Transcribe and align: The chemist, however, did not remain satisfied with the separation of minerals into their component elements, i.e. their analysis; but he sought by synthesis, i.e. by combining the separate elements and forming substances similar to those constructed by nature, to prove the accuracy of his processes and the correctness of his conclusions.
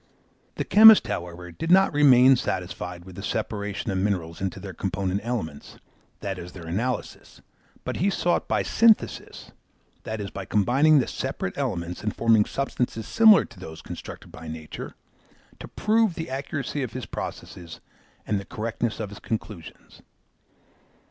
The 0.55 0.63
chemist, 0.63 1.05
however, 1.05 1.51
did 1.51 1.69
not 1.69 1.93
remain 1.93 2.35
satisfied 2.35 3.05
with 3.05 3.15
the 3.15 3.21
separation 3.21 3.91
of 3.91 3.99
minerals 3.99 4.41
into 4.41 4.59
their 4.59 4.73
component 4.73 5.21
elements, 5.23 5.77
i.e. 6.23 6.33
their 6.41 6.65
analysis; 6.65 7.41
but 7.83 7.97
he 7.97 8.09
sought 8.09 8.47
by 8.47 8.63
synthesis, 8.63 9.51
i.e. 10.07 10.29
by 10.33 10.45
combining 10.45 10.97
the 10.97 11.07
separate 11.07 11.55
elements 11.55 12.01
and 12.01 12.15
forming 12.15 12.45
substances 12.45 13.07
similar 13.07 13.45
to 13.45 13.59
those 13.59 13.83
constructed 13.83 14.31
by 14.31 14.47
nature, 14.47 14.95
to 15.59 15.67
prove 15.67 16.15
the 16.15 16.31
accuracy 16.31 16.81
of 16.81 16.93
his 16.93 17.05
processes 17.05 17.79
and 18.25 18.39
the 18.39 18.45
correctness 18.45 18.99
of 18.99 19.11
his 19.11 19.19
conclusions. 19.19 20.01